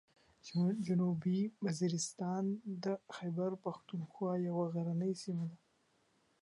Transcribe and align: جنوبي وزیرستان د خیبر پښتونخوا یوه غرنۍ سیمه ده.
جنوبي 0.85 1.39
وزیرستان 1.65 2.43
د 2.83 2.85
خیبر 3.15 3.51
پښتونخوا 3.63 4.31
یوه 4.47 4.65
غرنۍ 4.73 5.13
سیمه 5.23 5.45
ده. 5.51 5.57